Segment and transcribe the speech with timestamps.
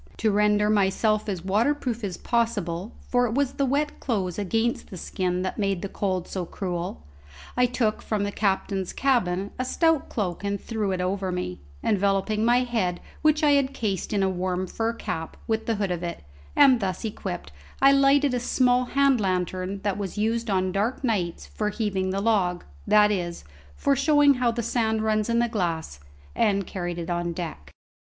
[0.17, 4.97] To render myself as waterproof as possible for it was the wet clothes against the
[4.97, 7.03] skin that made the cold so cruel
[7.55, 12.43] I took from the captain's cabin a stout cloak and threw it over me, enveloping
[12.43, 16.01] my head, which I had cased in a warm fur cap, with the hood of
[16.01, 16.23] it;
[16.55, 21.45] and thus equipped I lighted a small hand lantern that was used on dark nights
[21.45, 23.43] for heaving the log, that is,
[23.75, 25.99] for showing how the sand runs in the glass,
[26.35, 27.71] and carried it on deck.